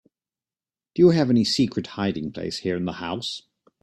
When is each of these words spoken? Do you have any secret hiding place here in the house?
Do 0.95 1.03
you 1.03 1.09
have 1.11 1.29
any 1.29 1.43
secret 1.43 1.85
hiding 1.93 2.31
place 2.31 2.57
here 2.57 2.75
in 2.75 2.85
the 2.85 2.93
house? 2.93 3.43